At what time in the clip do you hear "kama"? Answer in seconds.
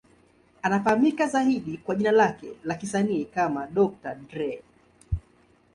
3.25-3.67